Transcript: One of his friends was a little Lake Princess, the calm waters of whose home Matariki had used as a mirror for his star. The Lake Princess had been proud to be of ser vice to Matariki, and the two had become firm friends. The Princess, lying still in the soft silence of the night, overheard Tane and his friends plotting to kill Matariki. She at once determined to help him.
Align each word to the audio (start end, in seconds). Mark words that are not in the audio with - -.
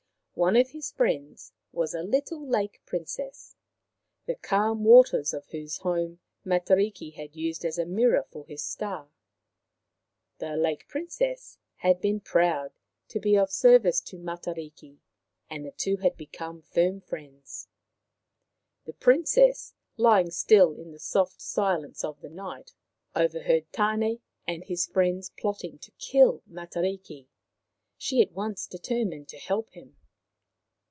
One 0.33 0.55
of 0.55 0.69
his 0.71 0.91
friends 0.91 1.51
was 1.71 1.93
a 1.93 2.01
little 2.01 2.43
Lake 2.43 2.81
Princess, 2.85 3.55
the 4.25 4.33
calm 4.37 4.83
waters 4.85 5.33
of 5.35 5.45
whose 5.47 5.79
home 5.79 6.19
Matariki 6.43 7.11
had 7.13 7.35
used 7.35 7.63
as 7.63 7.77
a 7.77 7.85
mirror 7.85 8.23
for 8.23 8.45
his 8.47 8.63
star. 8.63 9.09
The 10.39 10.55
Lake 10.55 10.87
Princess 10.87 11.59
had 11.75 12.01
been 12.01 12.21
proud 12.21 12.71
to 13.09 13.19
be 13.19 13.37
of 13.37 13.51
ser 13.51 13.77
vice 13.77 13.99
to 14.05 14.17
Matariki, 14.17 14.97
and 15.47 15.63
the 15.63 15.69
two 15.71 15.97
had 15.97 16.17
become 16.17 16.63
firm 16.63 17.01
friends. 17.01 17.67
The 18.85 18.93
Princess, 18.93 19.75
lying 19.97 20.31
still 20.31 20.73
in 20.79 20.91
the 20.91 20.97
soft 20.99 21.39
silence 21.39 22.03
of 22.03 22.19
the 22.21 22.29
night, 22.29 22.73
overheard 23.15 23.71
Tane 23.71 24.21
and 24.47 24.63
his 24.63 24.87
friends 24.87 25.29
plotting 25.29 25.77
to 25.79 25.91
kill 25.99 26.41
Matariki. 26.47 27.27
She 27.97 28.21
at 28.21 28.31
once 28.31 28.65
determined 28.65 29.27
to 29.27 29.37
help 29.37 29.71
him. 29.71 29.97